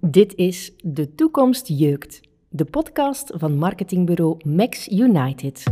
[0.00, 5.62] Dit is De Toekomst Jeukt, de podcast van marketingbureau Max United.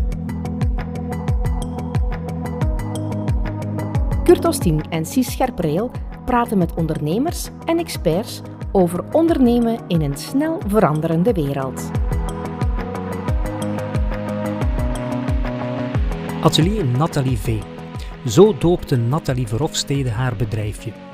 [4.24, 5.90] Kurt Ostien en Cies Scherpreel
[6.24, 8.40] praten met ondernemers en experts
[8.72, 11.90] over ondernemen in een snel veranderende wereld.
[16.42, 17.60] Atelier Nathalie V.
[18.24, 21.05] Zo doopte Nathalie Verhofstede haar bedrijfje.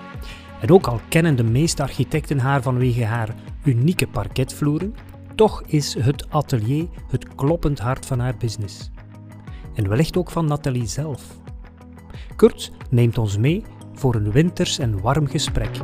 [0.62, 3.34] En ook al kennen de meeste architecten haar vanwege haar
[3.64, 4.94] unieke parketvloeren,
[5.34, 8.90] toch is het atelier het kloppend hart van haar business.
[9.74, 11.22] En wellicht ook van Nathalie zelf.
[12.36, 15.76] Kurt neemt ons mee voor een winters en warm gesprek.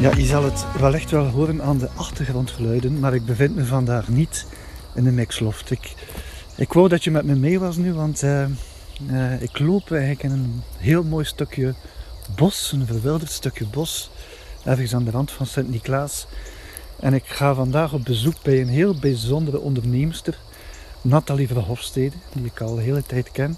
[0.00, 4.08] Ja, je zal het wellicht wel horen aan de achtergrondgeluiden, maar ik bevind me vandaag
[4.08, 4.46] niet
[4.94, 5.70] in de mixloft.
[5.70, 5.94] Ik,
[6.56, 8.46] ik wou dat je met me mee was nu, want uh,
[9.10, 11.74] uh, ik loop eigenlijk in een heel mooi stukje
[12.36, 14.10] bos, een verwilderd stukje bos,
[14.64, 16.26] ergens aan de rand van Sint-Niklaas.
[17.00, 20.38] En ik ga vandaag op bezoek bij een heel bijzondere onderneemster,
[21.02, 23.56] Nathalie Verhofstede, die ik al de hele tijd ken.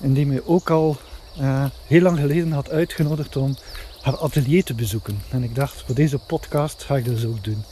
[0.00, 0.96] En die mij ook al
[1.40, 3.56] uh, heel lang geleden had uitgenodigd om
[4.02, 5.20] haar atelier te bezoeken.
[5.30, 7.64] En ik dacht, voor deze podcast ga ik dat dus ook doen.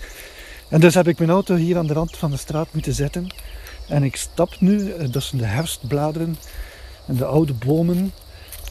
[0.68, 3.26] En dus heb ik mijn auto hier aan de rand van de straat moeten zetten.
[3.88, 6.36] En ik stap nu tussen de herfstbladeren
[7.06, 8.12] en de oude bomen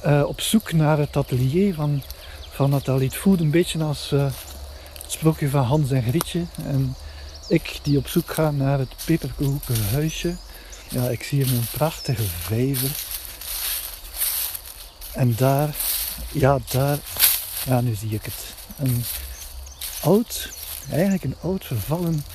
[0.05, 2.03] uh, op zoek naar het atelier van,
[2.49, 3.07] van Nathalie.
[3.07, 4.23] Het voelt een beetje als uh,
[5.01, 6.45] het sprookje van Hans en Grietje.
[6.65, 6.95] En
[7.47, 10.35] ik die op zoek ga naar het peperkoeken huisje.
[10.89, 12.91] Ja, ik zie hier een prachtige vijver.
[15.13, 15.75] En daar,
[16.31, 16.97] ja daar,
[17.65, 18.53] ja nu zie ik het.
[18.77, 19.03] Een
[20.01, 20.49] oud,
[20.89, 22.25] eigenlijk een oud vervallen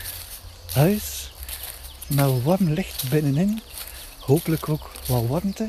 [0.72, 1.32] huis.
[2.06, 3.60] Met warm licht binnenin.
[4.28, 5.68] Hopelijk ook wat warmte.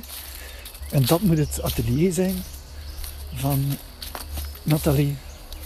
[0.92, 2.36] En dat moet het atelier zijn
[3.34, 3.66] van
[4.64, 5.18] Nathalie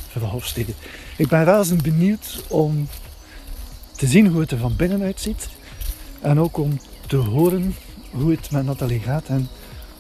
[0.08, 0.74] Verhofstede.
[1.18, 2.88] Ik ben razend benieuwd om
[3.96, 5.50] te zien hoe het er van binnen uitziet.
[6.22, 7.76] En ook om te horen
[8.12, 9.50] hoe het met Nathalie gaat en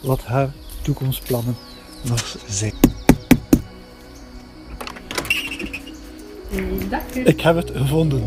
[0.02, 0.50] wat haar
[0.82, 1.56] toekomstplannen
[2.02, 2.74] nog zijn.
[7.14, 8.24] Ik heb het gevonden.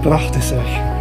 [0.00, 0.95] Prachtig zeg.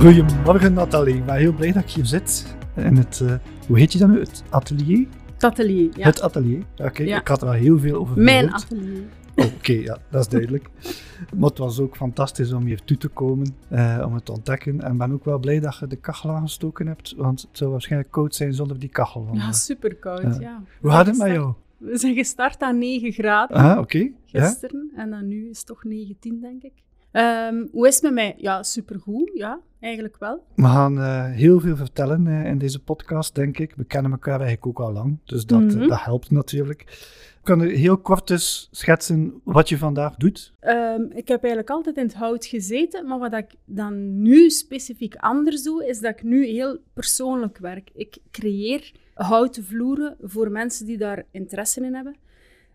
[0.00, 2.56] Goedemorgen Nathalie, ik ben heel blij dat ik hier zit.
[2.76, 3.34] In het, uh,
[3.66, 4.18] hoe heet je dat nu?
[4.18, 5.06] Het atelier?
[5.32, 6.04] Het atelier, ja.
[6.04, 7.02] Het atelier, oké.
[7.02, 7.20] Ja.
[7.20, 8.62] Ik had er wel heel veel over Mijn gehoord.
[8.64, 9.02] atelier.
[9.36, 10.70] Oh, oké, ja, dat is duidelijk.
[11.38, 14.80] maar het was ook fantastisch om hier toe te komen, uh, om het te ontdekken.
[14.80, 17.70] En ik ben ook wel blij dat je de kachel aangestoken hebt, want het zou
[17.70, 19.28] waarschijnlijk koud zijn zonder die kachel.
[19.32, 20.62] Ja, super koud, ja.
[20.80, 21.52] Hoe gaat het met jou?
[21.78, 23.56] We zijn gestart aan 9 graden.
[23.56, 24.10] Ah, oké.
[24.24, 24.90] Gisteren.
[24.96, 26.72] En dan nu is het toch 19, denk ik.
[27.12, 28.34] Um, hoe is het met mij?
[28.36, 29.30] Ja, supergoed.
[29.34, 30.44] Ja, eigenlijk wel.
[30.54, 33.74] We gaan uh, heel veel vertellen uh, in deze podcast, denk ik.
[33.74, 35.88] We kennen elkaar eigenlijk ook al lang, dus dat, mm -hmm.
[35.88, 37.08] dat helpt natuurlijk.
[37.42, 40.52] Kan je heel kort eens schetsen wat je vandaag doet?
[40.60, 45.14] Um, ik heb eigenlijk altijd in het hout gezeten, maar wat ik dan nu specifiek
[45.16, 47.90] anders doe, is dat ik nu heel persoonlijk werk.
[47.94, 52.16] Ik creëer houten vloeren voor mensen die daar interesse in hebben.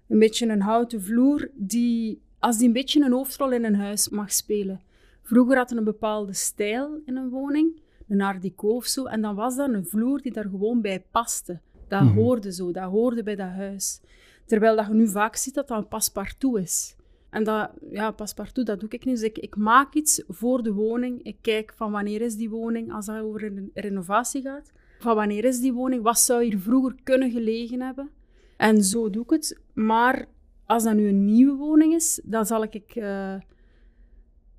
[0.07, 4.09] Een beetje een houten vloer die als die een beetje een hoofdrol in een huis
[4.09, 4.81] mag spelen.
[5.21, 9.35] Vroeger had een bepaalde stijl in een woning, een art déco of zo, en dan
[9.35, 11.59] was dat een vloer die daar gewoon bij paste.
[11.87, 12.17] Dat mm -hmm.
[12.17, 14.01] hoorde zo, dat hoorde bij dat huis.
[14.45, 16.95] Terwijl dat je nu vaak ziet dat dat een paspartout is.
[17.29, 19.15] En dat, ja, paspartout, dat doe ik niet.
[19.15, 21.23] Dus ik, ik maak iets voor de woning.
[21.23, 24.71] Ik kijk van wanneer is die woning, als dat over een renovatie gaat.
[24.99, 28.09] Van wanneer is die woning, wat zou hier vroeger kunnen gelegen hebben.
[28.57, 29.59] En zo doe ik het.
[29.73, 30.27] Maar
[30.65, 32.95] als dat nu een nieuwe woning is, dan zal ik...
[32.95, 33.35] Uh,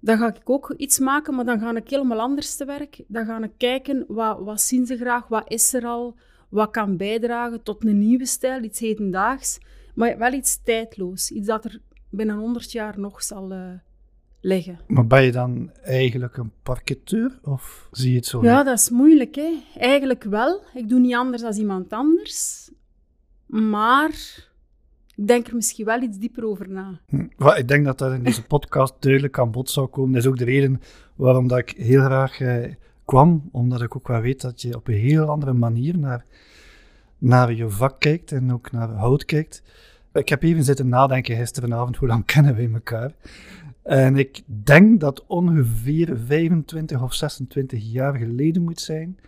[0.01, 3.05] dan ga ik ook iets maken, maar dan ga ik helemaal anders te werk.
[3.07, 6.17] Dan ga ik kijken, wat, wat zien ze graag, wat is er al,
[6.49, 9.59] wat kan bijdragen tot een nieuwe stijl, iets hedendaags.
[9.95, 11.81] Maar wel iets tijdloos, iets dat er
[12.11, 13.71] binnen 100 jaar nog zal uh,
[14.41, 14.81] liggen.
[14.87, 18.43] Maar ben je dan eigenlijk een parketeur, of zie je het zo?
[18.43, 19.63] Ja, dat is moeilijk, hè.
[19.77, 20.63] Eigenlijk wel.
[20.75, 22.71] Ik doe niet anders dan iemand anders.
[23.47, 24.15] Maar
[25.17, 27.01] ik denk er misschien wel iets dieper over na.
[27.09, 27.27] Hm.
[27.57, 30.13] Ik denk dat dat in deze podcast duidelijk aan bod zou komen.
[30.13, 30.81] Dat is ook de reden
[31.15, 32.73] waarom dat ik heel graag eh,
[33.05, 36.25] kwam, omdat ik ook wel weet dat je op een heel andere manier naar,
[37.19, 39.63] naar je vak kijkt en ook naar hout kijkt.
[40.13, 43.13] Ik heb even zitten nadenken gisteravond, hoe lang kennen wij elkaar?
[43.83, 49.19] En ik denk dat ongeveer 25 of 26 jaar geleden moet zijn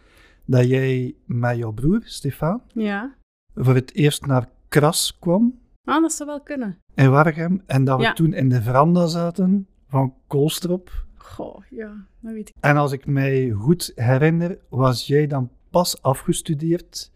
[0.44, 3.14] dat jij met jouw broer, Stefan, ja.
[3.54, 5.54] voor het eerst naar Kras kwam
[5.88, 6.78] Ah, dat zou wel kunnen.
[6.94, 7.62] in Waregem.
[7.66, 8.12] En dat we Ja.
[8.12, 10.90] toen in de veranda zaten van Koolstrop.
[11.16, 12.54] Goh, ja, dat weet ik.
[12.60, 17.12] En als ik mij goed herinner, was jij dan pas afgestudeerd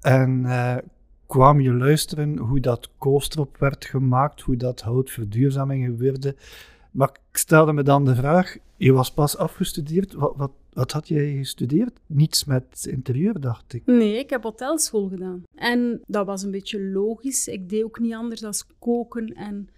[0.00, 0.76] en eh,
[1.26, 6.36] kwam je luisteren hoe dat koolstrop werd gemaakt, hoe dat houtverduurzaming gebeurde.
[6.90, 11.08] Maar ik stelde me dan de vraag, je was pas afgestudeerd, wat, wat, wat had
[11.08, 12.00] jij gestudeerd?
[12.06, 13.82] Niets met interieur, dacht ik.
[13.86, 15.42] Nee, ik heb hotelschool gedaan.
[15.54, 17.48] En dat was een beetje logisch.
[17.48, 19.68] Ik deed ook niet anders dan koken en,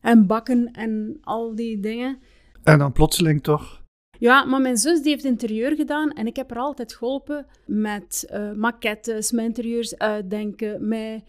[0.00, 2.18] en bakken en al die dingen.
[2.62, 3.82] En dan plotseling toch,
[4.18, 8.26] Ja, maar mijn zus die heeft interieur gedaan en ik heb haar altijd geholpen met
[8.28, 11.22] eh maquettes, met interieurs uitdenken, met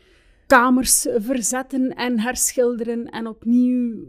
[0.48, 4.06] kamers verzetten en herschilderen en opnieuw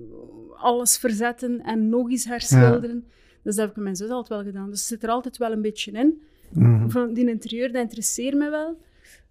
[0.57, 3.05] alles verzetten en nog eens herschilderen.
[3.43, 4.71] Dus dat heb ik met mijn zus altijd wel gedaan.
[4.71, 6.21] Dus het zit er altijd wel een beetje in.
[6.53, 6.89] Mhm.
[6.89, 8.79] Van die interieur, dat interesseert me wel.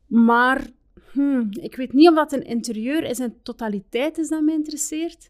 [0.07, 0.67] Maar
[1.11, 5.29] hmm, ik weet niet of dat een interieur is in totaliteit is dat me interesseert.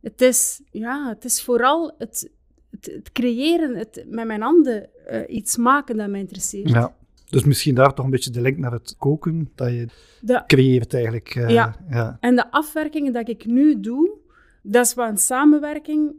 [0.00, 2.30] Het is, ja, het is vooral het,
[2.70, 6.68] het, het creëren, het met mijn handen eh, iets maken dat me interesseert.
[6.68, 6.96] ja.
[7.30, 9.86] Dus misschien daar toch een beetje de link naar het koken, dat je
[10.20, 11.28] De, creëert eigenlijk.
[11.34, 11.76] eh, Ja.
[11.90, 12.16] ja.
[12.20, 14.10] en de afwerkingen dat ik nu doe,
[14.62, 16.12] dat is wel een samenwerking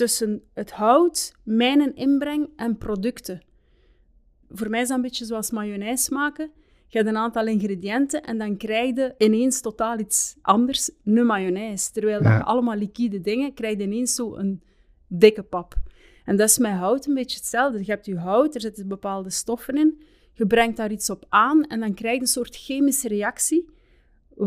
[0.00, 3.40] tussen het hout, mijn inbreng en producten.
[4.48, 6.50] Voor mij is dat een beetje zoals mayonaise maken.
[6.86, 11.92] Je hebt een aantal ingrediënten en dan krijg je ineens totaal iets anders, een mayonaise.
[11.92, 14.62] Terwijl dat je allemaal liquide dingen, krijg je ineens zo een
[15.06, 15.74] dikke pap.
[16.24, 17.78] En dat is met hout een beetje hetzelfde.
[17.78, 20.00] Je hebt je hout, er zitten bepaalde stoffen in,
[20.32, 23.68] je brengt daar iets op aan en dan krijg je een soort chemische reactie,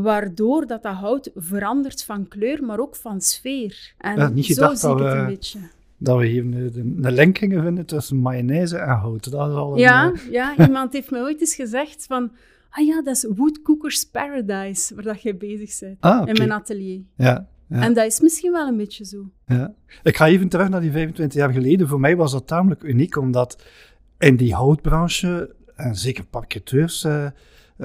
[0.02, 3.94] waardoor dat, dat hout verandert van kleur, maar ook van sfeer.
[3.98, 5.60] En Ja, niet zo zie ik het we- een beetje.
[5.98, 9.32] Dat we hier een, een, link gingen vinden tussen mayonaise en hout.
[9.32, 12.32] Dat is al een, Ja, eh, ja, iemand heeft mij ooit eens gezegd van...
[12.70, 15.98] Ah ja, dat is Woodcookers Paradise, waar dat jij bezig bent.
[16.00, 16.28] ah.
[16.28, 17.02] In mijn atelier.
[17.16, 19.30] Ja, ja, En dat is misschien wel een beetje zo.
[19.48, 19.74] ja.
[20.04, 21.88] Ik ga even terug naar die 25 jaar geleden.
[21.88, 23.64] Voor mij was dat tamelijk uniek, omdat
[24.20, 27.26] in die houtbranche, en zeker parketeurs eh,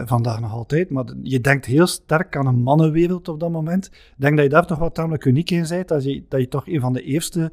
[0.07, 3.87] vandaag nog altijd, maar je denkt heel sterk aan een mannenwereld op dat moment.
[3.87, 6.49] Ik denk dat je daar toch wel tamelijk uniek in bent, dat je, dat je
[6.49, 7.53] toch een van de eerste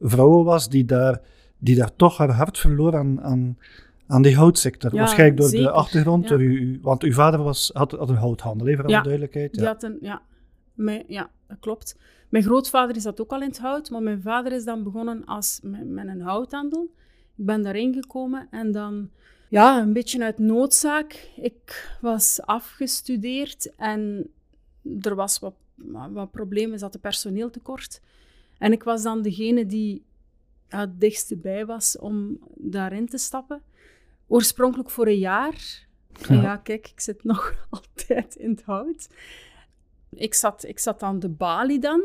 [0.00, 1.20] vrouwen was die daar,
[1.58, 3.58] die daar toch haar hart verloor aan, aan,
[4.06, 4.92] aan die houtsector.
[4.92, 6.28] Ja, Waarschijnlijk door de achtergrond, Ja.
[6.28, 8.96] door uw, want uw vader was, had, had een houthandel, even voor Ja.
[8.98, 9.56] de duidelijkheid.
[9.56, 9.64] Ja.
[9.66, 10.22] had een, ja,
[10.74, 11.98] mijn, ja, dat klopt.
[12.28, 15.24] Mijn grootvader is dat ook al in het hout, maar mijn vader is dan begonnen
[15.24, 16.90] als, met, met een houthandel.
[17.36, 19.10] Ik ben daarin gekomen en dan,
[19.54, 21.30] ja, een beetje uit noodzaak.
[21.36, 24.30] Ik was afgestudeerd en
[25.00, 25.54] er was wat,
[26.12, 28.00] wat problemen, zat een personeeltekort.
[28.58, 30.02] En ik was dan degene die
[30.68, 33.62] het dichtste bij was om daarin te stappen.
[34.26, 35.86] Oorspronkelijk voor een jaar.
[36.28, 36.42] Ja.
[36.42, 39.08] ja, kijk, ik zit nog altijd in het hout.
[40.10, 42.02] Ik zat, ik zat aan de balie dan,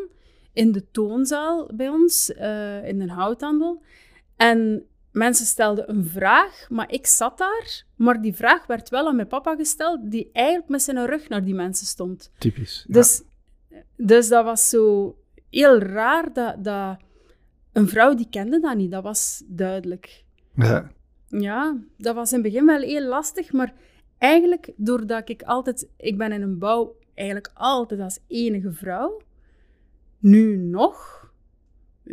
[0.54, 3.82] in de toonzaal bij ons, eh, in een houthandel.
[4.36, 7.84] En mensen stelden een vraag, maar ik zat daar.
[7.96, 11.44] Maar die vraag werd wel aan mijn papa gesteld, die eigenlijk met zijn rug naar
[11.44, 12.32] die mensen stond.
[12.38, 12.86] Typisch.
[12.88, 12.94] ja.
[12.94, 13.22] Dus,
[13.96, 15.16] dus dat was zo
[15.50, 16.98] heel raar dat, dat
[17.74, 18.92] een vrouw die kende dat niet.
[18.92, 20.24] Dat was duidelijk.
[20.56, 20.92] Ja.
[21.28, 23.74] Ja, dat was in het begin wel heel lastig, maar
[24.18, 25.88] eigenlijk doordat ik altijd...
[25.98, 29.22] Ik ben in een bouw eigenlijk altijd als enige vrouw.
[30.20, 31.29] Nu nog.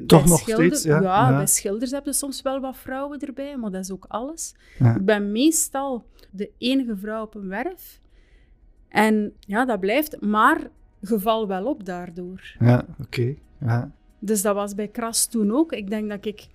[0.07, 1.37] Toch Bij nog schilder- steeds, ja, ja.
[1.37, 4.55] bij schilders heb je soms wel wat vrouwen erbij, maar dat is ook alles.
[4.79, 4.95] Ja.
[4.97, 8.01] Ik ben meestal de enige vrouw op een werf.
[8.89, 10.61] En ja, dat blijft, maar
[11.03, 12.57] geval wel op daardoor.
[12.59, 13.35] Ja, oké.
[13.61, 13.91] Ja.
[14.19, 15.73] Dus dat was bij Kras toen ook.
[15.73, 16.47] Ik denk dat ik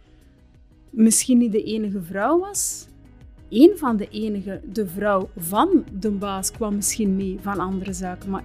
[0.89, 2.87] misschien niet de enige vrouw was.
[3.49, 8.29] Eén van de enige, de vrouw van de baas, kwam misschien mee van andere zaken.
[8.29, 8.43] Maar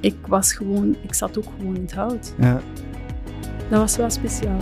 [0.00, 2.34] ik was gewoon, ik zat ook gewoon in het hout.
[2.38, 2.60] ja.
[3.70, 4.58] Dat was wel speciaal.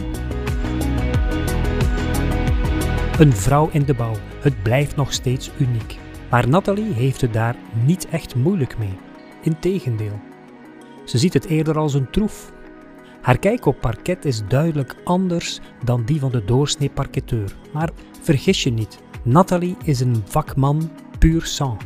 [3.18, 4.14] Een vrouw in de bouw.
[4.40, 5.99] Het blijft nog steeds uniek.
[6.30, 8.99] Maar Nathalie heeft het daar niet echt moeilijk mee.
[9.42, 10.20] Integendeel.
[11.04, 12.52] Ze ziet het eerder als een troef.
[13.20, 17.56] Haar kijk op parket is duidelijk anders dan die van de doorsnee parketeur.
[17.73, 17.90] Maar
[18.23, 21.80] vergis je niet, Nathalie is een vakman puur sang.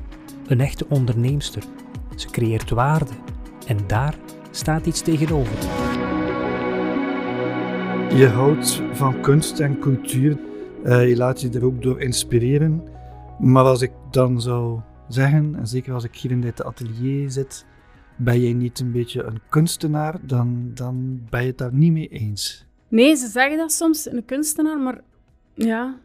[0.47, 1.63] Een echte onderneemster.
[2.17, 3.13] Ze creëert waarde.
[3.67, 4.15] En daar
[4.51, 5.88] staat iets tegenover.
[8.15, 10.39] Je houdt van kunst en cultuur.
[10.85, 12.83] Eh, je laat je er ook door inspireren.
[13.39, 17.67] Maar als ik dan zou zeggen, en zeker als ik hier in dit atelier zit,
[18.17, 22.09] ben jij niet een beetje een kunstenaar, dan, dan ben je het daar niet mee
[22.09, 22.67] eens.
[22.89, 25.01] Nee, ze zeggen dat soms, een kunstenaar, maar
[25.55, 25.99] ja.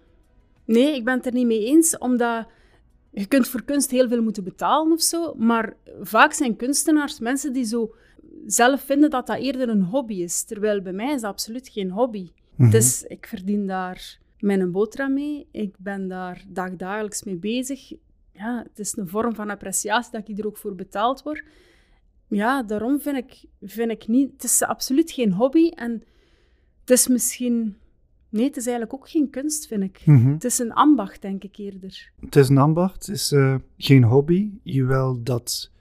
[0.65, 2.47] Nee, ik ben het er niet mee eens, omdat
[3.11, 7.53] je kunt voor kunst heel veel moeten betalen of zo, maar vaak zijn kunstenaars mensen
[7.53, 7.95] die zo
[8.45, 10.43] zelf vinden dat dat eerder een hobby is.
[10.43, 12.31] Terwijl bij mij is dat absoluut geen hobby.
[12.55, 12.69] Mhm.
[12.69, 15.47] Dus ik verdien daar mijn boterham mee.
[15.51, 17.93] Ik ben daar dagdagelijks mee bezig.
[18.31, 21.43] Ja, het is een vorm van appreciatie dat ik er ook voor betaald word.
[22.27, 24.31] Ja, daarom vind ik, vind ik niet...
[24.31, 26.03] Het is absoluut geen hobby en
[26.79, 27.77] het is misschien...
[28.29, 30.01] Nee, het is eigenlijk ook geen kunst, vind ik.
[30.05, 30.31] Mhm.
[30.31, 32.11] Het is een ambacht, denk ik eerder.
[32.19, 34.51] Het is een ambacht, het is eh, geen hobby.
[34.63, 35.71] Jawel, dat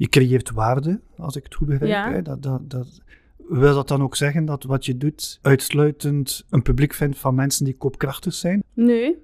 [0.00, 1.90] je creëert waarde, als ik het goed begrijp.
[1.90, 2.12] Ja.
[2.12, 2.22] Hè?
[2.22, 3.00] Dat, dat, dat,
[3.48, 7.64] wil dat dan ook zeggen dat wat je doet uitsluitend een publiek vindt van mensen
[7.64, 8.62] die koopkrachtig zijn?
[8.74, 9.18] Nee.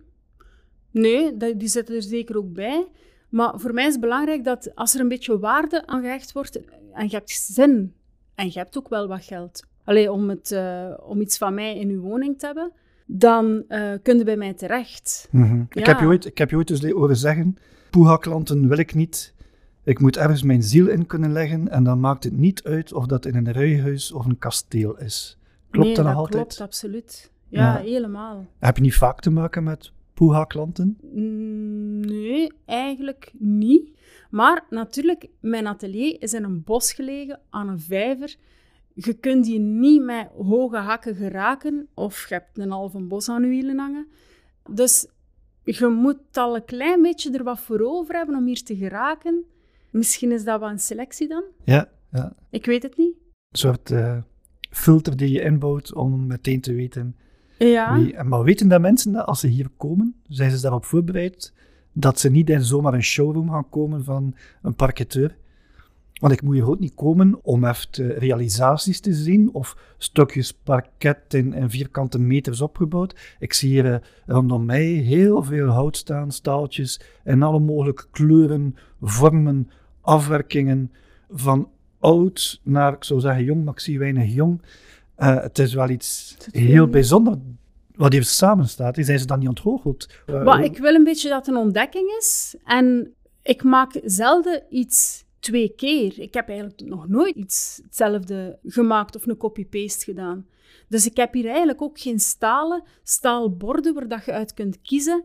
[0.91, 2.87] Nee, die zitten er zeker ook bij.
[3.29, 6.61] Maar voor mij is het belangrijk dat als er een beetje waarde aan gehecht wordt
[6.93, 7.95] en je hebt zin
[8.35, 11.79] en je hebt ook wel wat geld Allee, om, het, eh, om iets van mij
[11.79, 12.73] in uw woning te hebben,
[13.07, 15.29] dan eh kun je bij mij terecht.
[15.33, 15.87] Ik, Ja.
[15.87, 17.57] heb je ooit, ik heb je ooit eens horen zeggen,
[17.91, 19.35] Poeha-klanten wil ik niet.
[19.87, 23.07] Ik moet ergens mijn ziel in kunnen leggen en dan maakt het niet uit of
[23.07, 25.39] dat in een rijhuis of een kasteel is.
[25.71, 26.43] Klopt nee, dat nog dat altijd?
[26.43, 27.31] klopt, absoluut.
[27.49, 27.81] Ja, Ja.
[27.83, 28.47] helemaal.
[28.59, 30.99] Heb je niet vaak te maken met Poeha-klanten?
[31.13, 33.91] Mm, Nee, eigenlijk niet.
[34.31, 38.37] Maar natuurlijk, mijn atelier is in een bos gelegen, aan een vijver.
[38.95, 43.43] Je kunt die niet met hoge hakken geraken, of je hebt een halve bos aan
[43.43, 44.07] je wielen hangen.
[44.71, 45.07] Dus
[45.65, 49.45] je moet al een klein beetje er wat voor over hebben om hier te geraken.
[49.97, 51.43] Misschien is dat wel een selectie dan?
[51.65, 52.33] Ja, ja.
[52.51, 53.15] Ik weet het niet.
[53.51, 54.17] Een soort eh,
[54.71, 57.17] filter die je inbouwt om meteen te weten
[57.59, 58.23] Ja, wie...
[58.23, 61.53] Maar weten dat mensen dat als ze hier komen, zijn ze daarop voorbereid
[61.93, 65.37] dat ze niet in zomaar een showroom gaan komen van een parketeur?
[66.21, 70.53] Want ik moet hier ook niet komen om even de realisaties te zien of stukjes
[70.53, 73.37] parket in, in vierkante meters opgebouwd.
[73.39, 78.77] Ik zie hier eh, rondom mij heel veel hout staan, staaltjes in alle mogelijke kleuren,
[79.01, 79.71] vormen,
[80.07, 80.93] afwerkingen.
[81.31, 84.63] Van oud naar, ik zou zeggen jong, maar ik zie weinig jong.
[85.15, 87.39] Eh, het is wel iets heel weet- bijzonder
[87.95, 88.97] wat hier samen staat.
[89.01, 90.09] Zijn ze dan niet ontgoocheld?
[90.27, 92.55] Eh, Maar ik wil een beetje dat het een ontdekking is.
[92.65, 96.21] En ik maak zelden iets twee keer.
[96.21, 100.47] Ik heb eigenlijk nog nooit iets hetzelfde gemaakt of een copy-paste gedaan.
[100.89, 105.25] Dus ik heb hier eigenlijk ook geen stalen, staalborden waar dat je uit kunt kiezen.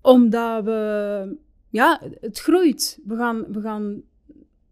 [0.00, 1.36] Omdat we...
[1.68, 2.98] Ja, het groeit.
[3.06, 4.02] We gaan, we gaan,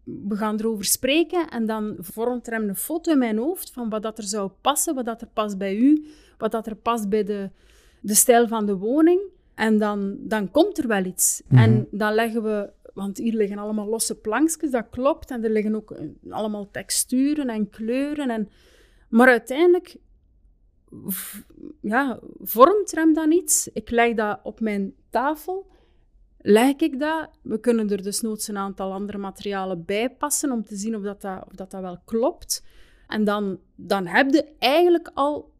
[0.03, 3.89] we gaan erover spreken en dan vormt er hem een foto in mijn hoofd van
[3.89, 6.05] wat dat er zou passen, wat dat er past bij u,
[6.37, 7.49] wat dat er past bij de,
[8.01, 9.21] de stijl van de woning.
[9.55, 11.41] En dan, dan komt er wel iets.
[11.47, 11.61] Mhm.
[11.61, 12.69] En dan leggen we...
[12.93, 15.31] Want hier liggen allemaal losse plankjes, dat klopt.
[15.31, 18.29] En er liggen ook eh, allemaal texturen en kleuren.
[18.29, 18.49] En,
[19.09, 19.97] maar uiteindelijk
[21.81, 23.69] ja, vormt er hem dan iets.
[23.73, 25.67] Ik leg dat op mijn tafel.
[26.41, 27.29] Leg ik dat.
[27.41, 31.01] We kunnen er dus noods een aantal andere materialen bij passen om te zien of
[31.01, 32.63] dat, dat, of dat, dat wel klopt.
[33.07, 35.51] En dan, dan heb je eigenlijk al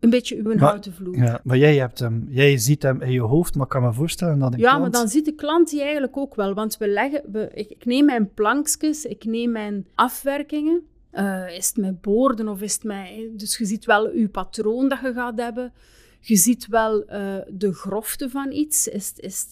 [0.00, 1.16] een beetje uw Maar- houten vloer.
[1.16, 3.92] Ja, maar jij, hebt hem, jij ziet hem in je hoofd, maar ik kan me
[3.92, 4.82] voorstellen dat een Ja, klant...
[4.82, 6.54] maar dan ziet de klant die eigenlijk ook wel.
[6.54, 10.82] Want we leggen, we, ik, ik neem mijn plankjes, ik neem mijn afwerkingen.
[11.10, 13.08] Eh, is het met boorden of is het met...
[13.38, 15.72] Dus je ziet wel je patroon dat je gaat hebben.
[16.20, 18.88] Je ziet wel eh, de grofte van iets.
[18.88, 19.46] Is het, is,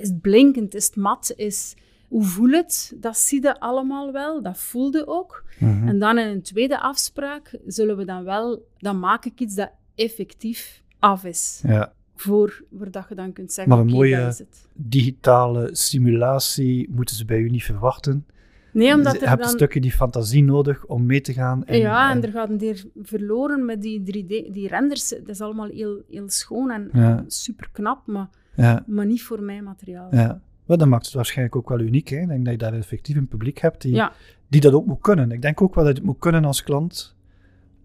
[0.00, 0.74] is het blinkend?
[0.74, 1.32] Is het mat?
[1.36, 1.74] Is,
[2.08, 2.92] hoe voel het?
[2.96, 4.42] Dat zie je allemaal wel.
[4.42, 5.44] Dat voelde ook.
[5.58, 5.88] Mhm.
[5.88, 8.66] En dan in een tweede afspraak zullen we dan wel...
[8.78, 11.62] Dan maak ik iets dat effectief af is.
[11.66, 14.34] Ja, Voor, voor dat je dan kunt zeggen, Maar een mooie-
[14.74, 18.26] digitale simulatie moeten ze bij u niet verwachten.
[18.72, 19.50] Nee, omdat je er hebt dan...
[19.50, 21.64] een stukje die fantasie nodig om mee te gaan.
[21.64, 24.52] En, ja, en en- er gaat een keer verloren met die 3D...
[24.52, 27.24] Die renders, dat is allemaal heel, heel schoon en Ja.
[27.26, 30.08] super knap, maar, ja, maar niet voor mijn materiaal.
[30.14, 30.40] ja.
[30.66, 32.08] Maar dat maakt het waarschijnlijk ook wel uniek.
[32.08, 32.16] Hè?
[32.20, 34.12] Ik denk dat je daar effectief een publiek hebt die, Ja.
[34.48, 35.30] die dat ook moet kunnen.
[35.30, 37.16] Ik denk ook wel dat je het moet kunnen als klant.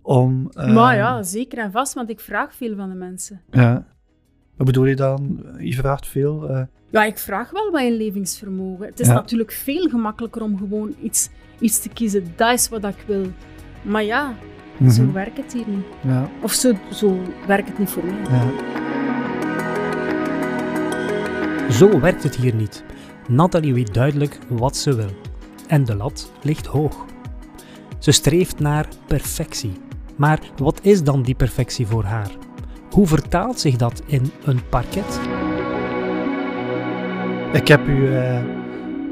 [0.01, 3.41] Om, eh, Maar ja, zeker en vast, want ik vraag veel van de mensen.
[3.51, 3.87] ja.
[4.57, 5.45] Wat bedoel je dan?
[5.57, 6.49] Je vraagt veel.
[6.49, 6.61] eh,
[6.95, 8.85] Ja, ik vraag wel wat inlevingsvermogen.
[8.85, 9.13] Het is Ja.
[9.13, 12.33] natuurlijk veel gemakkelijker om gewoon iets, iets te kiezen.
[12.35, 13.25] Dat is wat ik wil.
[13.81, 14.33] Maar ja,
[14.89, 15.11] zo mhm.
[15.11, 15.85] werkt het hier niet.
[16.03, 18.15] ja, Of zo, zo werkt het niet voor mij.
[18.29, 18.45] ja.
[21.71, 22.83] Zo werkt het hier niet.
[23.27, 25.09] Nathalie weet duidelijk wat ze wil.
[25.67, 27.05] En de lat ligt hoog.
[27.99, 29.71] Ze streeft naar perfectie.
[30.15, 32.29] Maar wat is dan die perfectie voor haar?
[32.91, 35.19] Hoe vertaalt zich dat in een parket?
[37.55, 38.43] Ik heb u eh,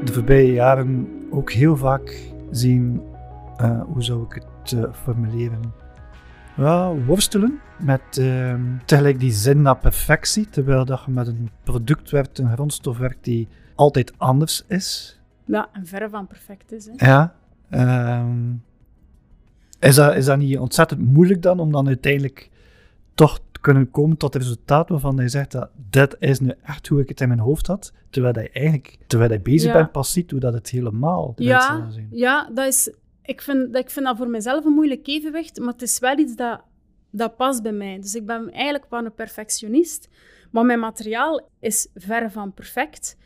[0.04, 3.02] de voorbije jaren ook heel vaak zien,
[3.56, 5.72] eh, hoe zou ik het eh, formuleren,
[6.56, 12.10] ja, worstelen met uh, tegelijk die zin naar perfectie, terwijl dat je met een product
[12.10, 15.20] werkt, een grondstof werkt die altijd anders is.
[15.44, 16.88] Ja, en verre van perfect is.
[16.96, 17.06] Hè.
[17.06, 17.34] Ja.
[18.20, 18.62] Um,
[19.78, 22.50] is, dat, is dat niet ontzettend moeilijk dan, om dan uiteindelijk
[23.14, 27.00] toch kunnen komen tot het resultaat waarvan je zegt dat dit is nu echt hoe
[27.00, 30.30] ik het in mijn hoofd had, terwijl je eigenlijk, terwijl je bezig bent, pas ziet
[30.30, 32.08] hoe dat het helemaal ja, zal zien.
[32.10, 32.92] Ja, dat is,
[33.22, 36.36] ik, vind, ik vind dat voor mezelf een moeilijk evenwicht, maar het is wel iets
[36.36, 36.60] dat,
[37.10, 38.00] dat past bij mij.
[38.00, 40.08] Dus ik ben eigenlijk wel een perfectionist,
[40.50, 43.16] maar mijn materiaal is ver van perfect.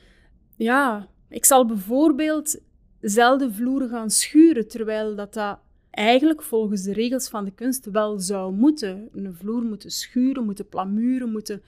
[0.57, 2.61] Ja, ik zal bijvoorbeeld
[3.01, 5.59] zelden vloeren gaan schuren, terwijl dat, dat
[5.91, 9.09] eigenlijk volgens de regels van de kunst wel zou moeten.
[9.13, 11.63] Een vloer moeten schuren, moeten plamuren, moeten...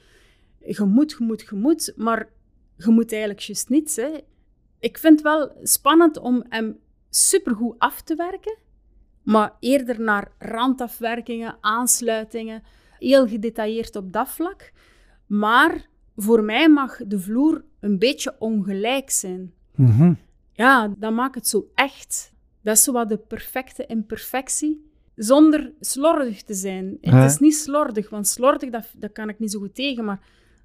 [0.64, 2.28] Je moet, je moet, je moet, maar
[2.76, 3.96] je moet eigenlijk juist niets.
[3.96, 4.10] Hè.
[4.78, 6.78] Ik vind het wel spannend om hem
[7.10, 8.56] supergoed af te werken,
[9.22, 12.62] maar eerder naar randafwerkingen, aansluitingen,
[12.98, 14.72] heel gedetailleerd op dat vlak.
[15.26, 19.52] Maar voor mij mag de vloer een beetje ongelijk zijn.
[19.74, 20.18] Mm
[20.52, 22.34] Ja, dat maakt het zo echt.
[22.62, 26.98] Dat is zo wat de perfecte imperfectie, zonder slordig te zijn.
[27.00, 30.20] Het is niet slordig, want slordig, dat, dat kan ik niet zo goed tegen, maar,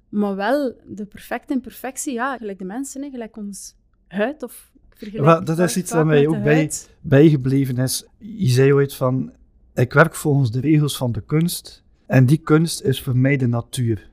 [0.08, 3.74] maar wel de perfecte imperfectie, ja, gelijk de mensen, gelijk ons
[4.06, 8.06] huid of Well, dat is iets dat mij ook bij, bijgebleven is.
[8.18, 9.32] Je zei ooit van,
[9.74, 13.46] ik werk volgens de regels van de kunst en die kunst is voor mij de
[13.46, 14.10] natuur.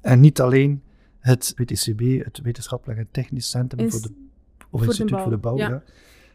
[0.00, 0.82] En niet alleen
[1.18, 4.08] het WTCB, het Wetenschappelijk en Technisch Centrum voor de,
[4.70, 5.56] of voor Instituut de voor de Bouw.
[5.56, 5.82] Ja.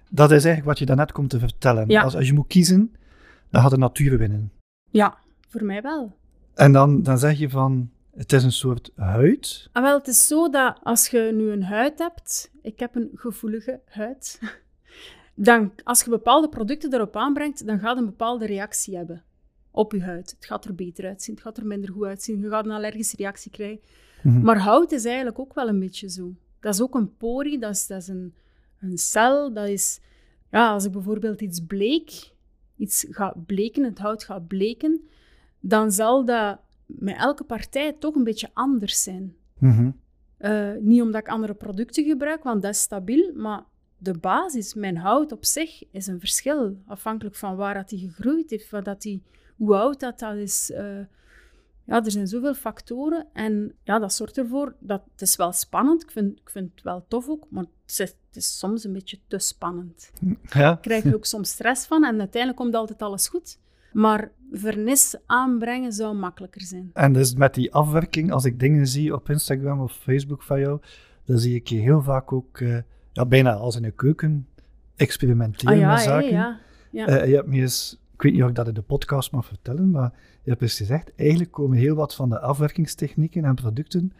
[0.09, 1.97] Dat is eigenlijk wat je daarnet komt te vertellen.
[1.97, 2.95] Als, als je moet kiezen,
[3.49, 4.51] dan gaat de natuur winnen.
[4.89, 6.17] Ja, voor mij wel.
[6.53, 9.69] En dan, dan zeg je van, het is een soort huid?
[9.71, 13.09] Ah, wel, het is zo dat als je nu een huid hebt, ik heb een
[13.13, 14.39] gevoelige huid,
[15.35, 19.23] dan als je bepaalde producten erop aanbrengt, dan gaat een bepaalde reactie hebben
[19.71, 20.35] op je huid.
[20.35, 23.17] Het gaat er beter uitzien, het gaat er minder goed uitzien, je gaat een allergische
[23.17, 23.79] reactie krijgen.
[24.23, 24.41] Mhm.
[24.41, 26.33] Maar hout is eigenlijk ook wel een beetje zo.
[26.59, 28.33] Dat is ook een porie, dat is, dat is een,
[28.79, 29.99] een cel, dat is...
[30.51, 32.31] Ja, als ik bijvoorbeeld iets bleek,
[32.77, 35.07] iets gaat bleken, het hout gaat bleken,
[35.59, 39.35] dan zal dat met elke partij toch een beetje anders zijn.
[39.57, 39.91] Mhm.
[40.37, 43.63] Eh, niet omdat ik andere producten gebruik, want dat is stabiel, maar
[43.97, 46.81] de basis, mijn hout op zich, is een verschil.
[46.85, 49.23] Afhankelijk van waar dat hij gegroeid heeft, wat dat die,
[49.55, 50.71] hoe oud dat, dat is.
[50.73, 50.99] Uh,
[51.85, 56.03] ja, er zijn zoveel factoren en ja, dat zorgt ervoor dat het is wel spannend.
[56.03, 58.93] Ik vind, ik vind het wel tof ook, maar het is, het is soms een
[58.93, 60.11] beetje te spannend.
[60.53, 60.75] Ja.
[60.75, 63.57] Krijg er ook soms stress van en uiteindelijk komt altijd alles goed.
[63.93, 66.89] Maar vernis aanbrengen zou makkelijker zijn.
[66.93, 70.79] En dus met die afwerking, als ik dingen zie op Instagram of Facebook van jou,
[71.25, 72.77] dan zie ik je heel vaak ook, uh,
[73.11, 74.47] ja, bijna als in een keuken,
[74.95, 76.31] experimenteren ah, ja, met zaken.
[76.31, 76.59] Ja,
[76.91, 77.09] ja.
[77.09, 79.45] Uh, je hebt me eens, ik weet niet of ik dat in de podcast mag
[79.45, 80.13] vertellen, maar
[80.43, 84.13] je hebt eens gezegd, eigenlijk komen heel wat van de afwerkingstechnieken en producten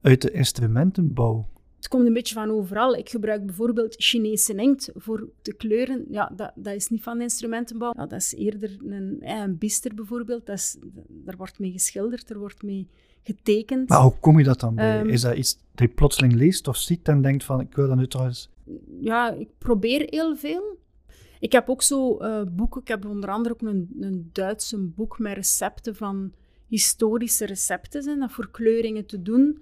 [0.00, 1.48] uit de instrumentenbouw.
[1.86, 2.94] Het komt een beetje van overal.
[2.94, 6.04] Ik gebruik bijvoorbeeld Chinese inkt voor de kleuren.
[6.10, 7.92] Ja, dat, dat is niet van instrumentenbouw.
[7.96, 10.46] Ja, dat is eerder een, een bister bijvoorbeeld.
[10.46, 10.76] Dat is,
[11.08, 12.88] daar wordt mee geschilderd, er wordt mee
[13.22, 13.88] getekend.
[13.88, 14.98] Maar hoe kom je dat dan bij?
[14.98, 17.88] Ehm, is dat iets dat je plotseling leest of ziet en denkt van, ik wil
[17.88, 18.50] dat nu trouwens...
[19.00, 20.78] Ja, ik probeer heel veel.
[21.40, 22.80] Ik heb ook zo uh, boeken.
[22.80, 26.32] Ik heb onder andere ook een, een Duitse boek met recepten van
[26.68, 29.58] historische recepten zijn dat voor kleuringen te doen.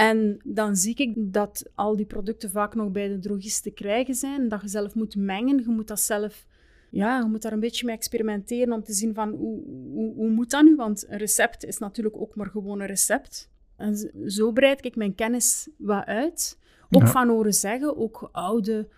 [0.00, 4.14] En dan zie ik dat al die producten vaak nog bij de drogist te krijgen
[4.14, 4.48] zijn.
[4.48, 5.58] Dat je zelf moet mengen.
[5.58, 6.46] Je moet dat zelf...
[6.90, 10.30] Ja, je moet daar een beetje mee experimenteren om te zien van hoe, hoe, hoe
[10.30, 10.76] moet dat nu?
[10.76, 13.50] Want een recept is natuurlijk ook maar gewoon een recept.
[13.76, 16.58] En zo breid ik mijn kennis wat uit.
[16.90, 18.88] Ook van horen zeggen, ook oude...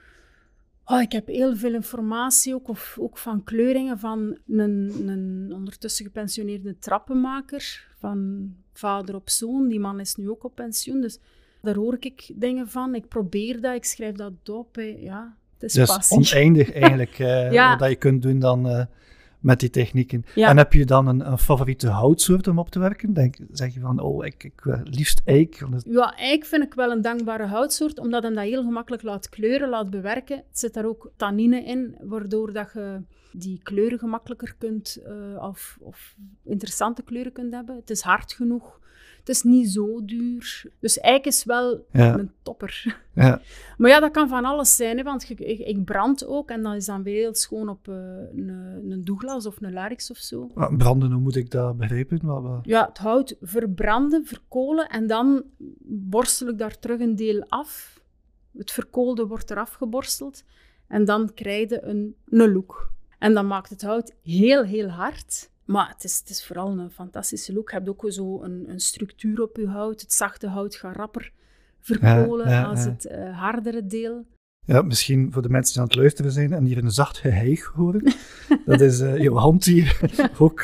[0.92, 6.04] Oh, ik heb heel veel informatie, ook, of, ook van kleuringen van een, een ondertussen
[6.04, 9.68] gepensioneerde trappenmaker van vader op zoon.
[9.68, 11.18] Die man is nu ook op pensioen, dus
[11.62, 12.94] daar hoor ik dingen van.
[12.94, 14.76] Ik probeer dat, ik schrijf dat op.
[14.98, 18.84] Ja, het is dus oneindig eigenlijk, uh, wat je kunt doen dan uh,
[19.42, 20.24] met die technieken.
[20.34, 23.12] En heb je dan een, een, favoriete houtsoort om op te werken?
[23.12, 25.66] Denk, zeg je van, oh, ik, ik wil liefst eik?
[25.84, 29.68] Ja, eik vind ik wel een dankbare houtsoort, omdat hem dat heel gemakkelijk laat kleuren,
[29.68, 30.36] laat bewerken.
[30.36, 33.02] Het zit daar ook tannine in, waardoor dat je
[33.32, 37.76] die kleuren gemakkelijker kunt, uh, of, of interessante kleuren kunt hebben.
[37.76, 38.80] Het is hard genoeg.
[39.22, 40.64] Het is niet zo duur.
[40.78, 42.84] Dus eik is wel een topper.
[43.14, 43.40] Ja.
[43.78, 44.96] Maar ja, dat kan van alles zijn.
[44.96, 47.94] Hè, want ik, ik, brand ook en dat is dan weer heel schoon op uh,
[48.34, 48.48] een,
[48.88, 50.50] een Douglas of een Larix of zo.
[50.76, 52.60] Branden, hoe moet ik dat begrijpen?
[52.62, 55.42] Ja, het hout verbranden, verkolen en dan
[55.84, 58.00] borstel ik daar terug een deel af.
[58.56, 60.44] Het verkoolde wordt eraf geborsteld
[60.86, 62.90] en dan krijg je een, een look.
[63.18, 65.50] En dan maakt het hout heel, heel hard.
[65.72, 67.70] Maar het is, het is vooral een fantastische look.
[67.70, 70.00] Je hebt ook zo een, een structuur op je hout.
[70.00, 71.32] Het zachte hout gaat rapper
[71.80, 74.26] verkolen Ja, ja, als het eh, hardere deel.
[74.64, 77.72] Ja, misschien voor de mensen die aan het luisteren zijn en hier een zacht geheig
[77.74, 78.02] horen.
[78.66, 79.90] Dat is eh jouw hand die
[80.38, 80.60] ook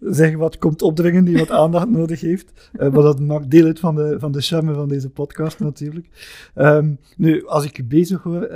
[0.00, 2.70] zeggen wat komt opdringen, die wat aandacht nodig heeft.
[2.72, 6.08] Maar dat maakt deel uit van de, van de charme van deze podcast natuurlijk.
[6.54, 8.48] Ehm, nu, als ik je bezig hoor,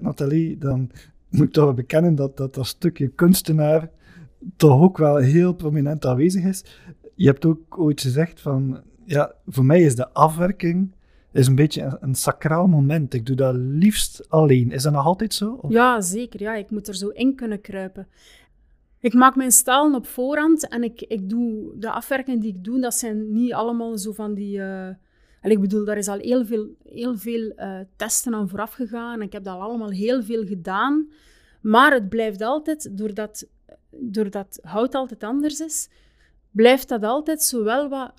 [0.00, 0.90] Nathalie, dan
[1.28, 3.90] moet ik toch wel bekennen dat, dat dat stukje kunstenaar
[4.56, 6.64] toch ook wel heel prominent aanwezig is.
[7.14, 10.96] Je hebt ook ooit gezegd van, ja, voor mij is de afwerking
[11.32, 13.14] is een beetje een, sacraal moment.
[13.14, 14.70] Ik doe dat liefst alleen.
[14.70, 15.58] Is dat nog altijd zo?
[15.68, 16.40] Ja, zeker.
[16.40, 18.08] Ja, ik moet er zo in kunnen kruipen.
[19.00, 22.80] Ik maak mijn stalen op voorhand en ik, ik doe de afwerkingen die ik doe,
[22.80, 24.60] dat zijn niet allemaal zo van die.
[24.60, 24.88] eh,
[25.42, 29.22] ik bedoel, daar is al heel veel, heel veel eh, testen aan vooraf gegaan.
[29.22, 31.08] Ik heb dat al allemaal heel veel gedaan.
[31.60, 33.48] Maar het blijft altijd, doordat,
[33.90, 35.88] doordat hout altijd anders is,
[36.50, 38.12] blijft dat altijd zowel wat,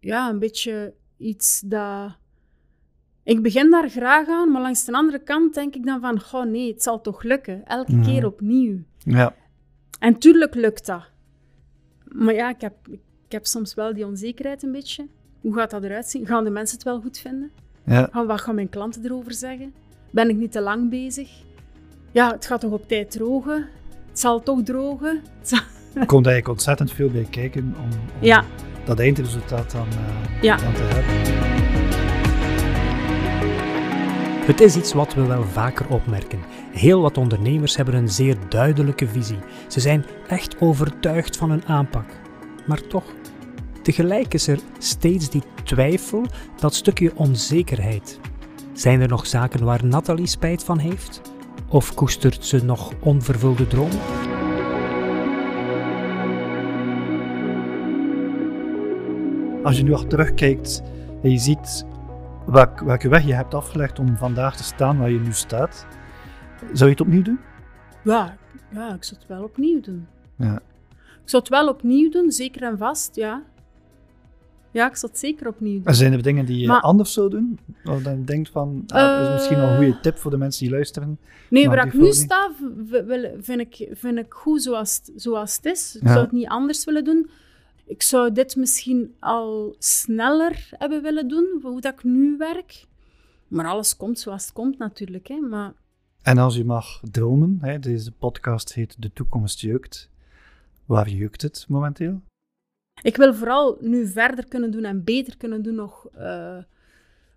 [0.00, 2.16] ja, een beetje iets dat.
[3.22, 6.44] Ik begin daar graag aan, maar langs de andere kant denk ik dan van, goh
[6.44, 7.64] nee, het zal toch lukken.
[7.66, 8.04] Elke Mhm.
[8.04, 8.78] keer opnieuw.
[8.98, 9.34] Ja.
[9.98, 11.02] En tuurlijk lukt dat.
[12.04, 15.06] Maar ja, ik heb, ik heb soms wel die onzekerheid een beetje.
[15.40, 16.26] Hoe gaat dat eruit zien?
[16.26, 17.50] Gaan de mensen het wel goed vinden?
[17.84, 18.08] ja.
[18.12, 19.74] Gaan, wat gaan mijn klanten erover zeggen?
[20.10, 21.30] Ben ik niet te lang bezig?
[22.12, 23.68] Ja, het gaat toch op tijd drogen?
[24.16, 25.22] Het zal toch drogen?
[25.42, 25.58] Zal-
[25.94, 28.44] Er komt eigenlijk ontzettend veel bij kijken om, om Ja,
[28.84, 30.56] dat eindresultaat dan, eh, Ja.
[30.56, 31.14] dan te hebben.
[34.46, 36.38] Het is iets wat we wel vaker opmerken.
[36.72, 39.38] Heel wat ondernemers hebben een zeer duidelijke visie.
[39.68, 42.06] Ze zijn echt overtuigd van hun aanpak.
[42.66, 43.04] Maar toch,
[43.82, 46.22] tegelijk is er steeds die twijfel,
[46.60, 48.20] dat stukje onzekerheid.
[48.72, 51.20] Zijn er nog zaken waar Nathalie spijt van heeft?
[51.68, 54.00] Of koestert ze nog onvervulde dromen?
[59.62, 60.82] Als je nu al terugkijkt
[61.22, 61.86] en je ziet
[62.46, 65.86] welk, welke weg je hebt afgelegd om vandaag te staan waar je nu staat,
[66.72, 67.38] zou je het opnieuw doen?
[68.02, 68.36] ja,
[68.70, 70.06] ja, ik zou het wel opnieuw doen.
[70.36, 70.54] Ja.
[71.22, 73.42] Ik zou het wel opnieuw doen, zeker en vast, ja.
[74.76, 75.84] Ja, ik zou het zeker opnieuw doen.
[75.84, 77.58] Er zijn er dingen die je Maar- anders zou doen?
[77.84, 80.64] Of dan denkt van, ah, dat is misschien wel een goede tip voor de mensen
[80.64, 81.18] die luisteren.
[81.50, 82.50] Nee, waar ik nu sta,
[83.40, 85.96] vind ik, vind ik goed zoals het, zoals het is.
[85.96, 86.08] Ik Ja.
[86.12, 87.30] zou het niet anders willen doen.
[87.86, 92.84] Ik zou dit misschien al sneller hebben willen doen, hoe dat ik nu werk.
[93.48, 95.28] Maar alles komt zoals het komt natuurlijk.
[95.28, 95.36] Hè.
[95.40, 95.72] Maar
[96.22, 100.10] En als je mag dromen, hè, deze podcast heet De Toekomst Jeukt.
[100.86, 102.20] Waar jeukt het momenteel?
[103.02, 106.58] Ik wil vooral nu verder kunnen doen en beter kunnen doen nog eh,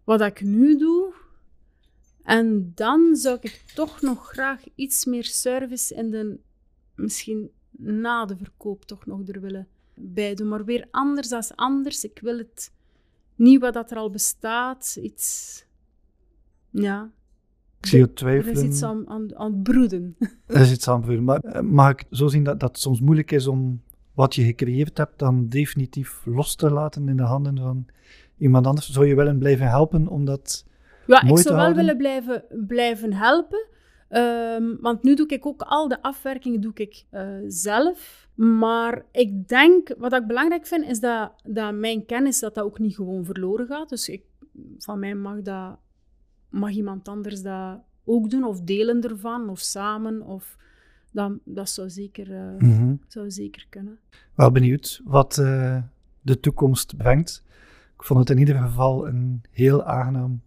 [0.04, 1.14] wat ik nu doe.
[2.24, 6.40] En dan zou ik toch nog graag iets meer service in de,
[6.96, 10.48] misschien na de verkoop toch nog er willen bij doen.
[10.48, 12.04] Maar weer anders dan anders.
[12.04, 12.72] Ik wil het
[13.36, 14.98] niet wat dat er al bestaat.
[15.02, 15.66] Iets,
[16.70, 17.12] ja,
[17.80, 18.66] Ik zie je er is twijfelen.
[18.66, 20.16] iets aan, aan, aan het broeden.
[20.46, 21.26] Er is iets aan het broeden.
[21.26, 23.82] Maar eh, mag ik zo zien dat, dat het soms moeilijk is om
[24.20, 27.86] wat je gecreëerd hebt dan definitief los te laten in de handen van
[28.38, 28.90] iemand anders?
[28.90, 30.66] Zou je willen blijven helpen om dat...
[31.08, 33.68] Ja, mooi ik zou wel willen blijven, blijven helpen.
[34.10, 38.30] Ehm, want nu doe ik ook al de afwerkingen doe ik, eh, zelf.
[38.36, 42.80] Maar ik denk, wat ik belangrijk vind, is dat, dat mijn kennis dat dat ook
[42.80, 43.90] niet gewoon verloren gaat.
[43.90, 44.24] Dus ik,
[44.78, 45.78] van mij mag, dat,
[46.50, 50.22] mag iemand anders dat ook doen, of delen ervan, of samen.
[50.22, 50.58] Of,
[51.12, 52.94] dat, dat zou zeker, eh, Mhm.
[53.08, 53.98] zou zeker kunnen.
[54.36, 55.78] Wel benieuwd wat eh,
[56.22, 57.44] de toekomst brengt.
[57.98, 60.42] Ik vond het in ieder geval een heel aangenaam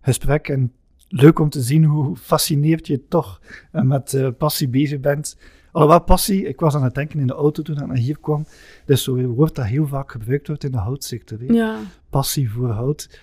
[0.00, 0.72] gesprek en
[1.08, 3.40] leuk om te zien hoe fascineerd je toch
[3.72, 5.36] eh, met passie bezig bent.
[5.72, 8.46] Alhoewel passie, ik was aan het denken in de auto toen ik naar hier kwam,
[8.84, 11.52] dus zo'n woord dat heel vaak gebruikt wordt in de houtsector.
[11.52, 13.20] Ja, Passie voor hout.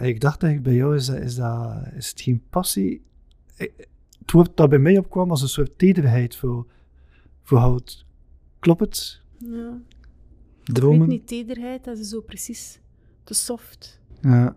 [0.00, 3.02] Ik dacht eigenlijk bij jou, is, dat, is, dat, is het geen passie?
[4.28, 6.66] Het woord dat bij mij opkwam was een soort tederheid voor,
[7.42, 8.04] voor hout.
[8.58, 9.20] Klopt het?
[9.38, 9.80] ja.
[10.64, 10.94] Dromen?
[10.94, 12.80] Ik weet niet, tederheid, dat is zo precies
[13.24, 14.00] te soft.
[14.20, 14.56] Ja.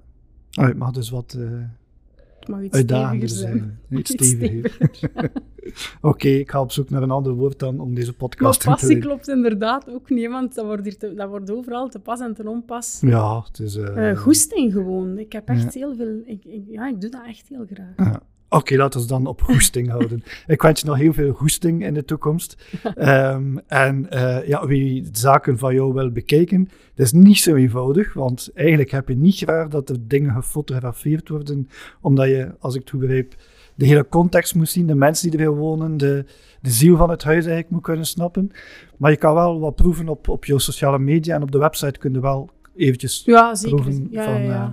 [0.59, 3.99] Oh, het mag dus wat Het mag iets uitdagender steviger zijn.
[3.99, 5.31] Iets steviger.
[6.11, 8.65] Oké, ik ga op zoek naar een ander woord dan om deze Maar podcast te
[8.67, 9.09] passie leiden.
[9.09, 12.33] klopt inderdaad ook niet, want dat wordt, hier te- dat wordt overal te pas en
[12.33, 12.99] te onpas.
[13.01, 13.75] Ja, het is...
[13.75, 15.17] eh, Eh goesting gewoon.
[15.17, 16.21] Ik heb echt heel veel...
[16.25, 17.93] Ik, ik- ja, ik doe dat echt heel graag.
[17.95, 18.21] ja.
[18.53, 20.23] Oké, laten we dan op goesting houden.
[20.47, 22.57] Ik wens je nog heel veel goesting in de toekomst.
[22.95, 28.13] Ehm, en eh, ja, wie zaken van jou wil bekijken, dat is niet zo eenvoudig,
[28.13, 31.69] want eigenlijk heb je niet graag dat er dingen gefotografeerd worden,
[32.01, 33.35] omdat je, als ik het goed begrijp,
[33.75, 36.25] de hele context moet zien, de mensen die erin wonen, de,
[36.61, 38.51] de ziel van het huis eigenlijk moet kunnen snappen.
[38.97, 41.99] Maar je kan wel wat proeven op, op je sociale media en op de website
[41.99, 43.81] kun je wel eventjes Ja, zeker.
[43.81, 44.33] proeven Ja, van...
[44.33, 44.63] ja, ja.
[44.63, 44.69] eh,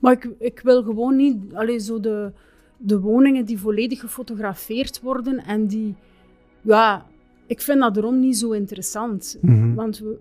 [0.00, 2.32] Maar ik, ik wil gewoon niet allee, zo de,
[2.84, 5.94] de woningen die volledig gefotografeerd worden en die,
[6.60, 7.06] ja,
[7.46, 9.38] ik vind dat daarom niet zo interessant.
[9.40, 9.74] mhm.
[9.74, 10.18] Want we-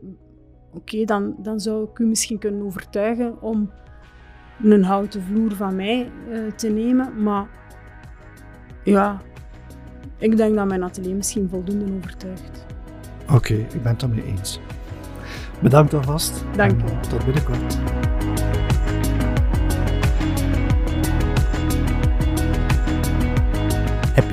[0.74, 3.71] oké, dan, dan zou ik u misschien kunnen overtuigen om
[4.63, 7.47] een houten vloer van mij eh, te nemen, maar
[8.84, 9.21] ja,
[10.17, 12.65] ik denk dat mijn atelier misschien voldoende overtuigt.
[13.34, 14.60] Oké, ik ben het daarmee eens.
[15.62, 16.43] Bedankt alvast.
[16.56, 16.84] Dank u.
[17.10, 17.78] Tot binnenkort.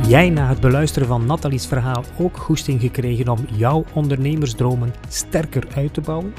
[0.08, 5.94] Jij na het beluisteren van Nathalie's verhaal ook goesting gekregen om jouw ondernemersdromen sterker uit
[5.94, 6.34] te bouwen?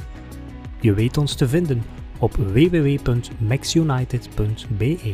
[0.81, 1.83] Je weet ons te vinden
[2.19, 5.13] op www.maxunited.be.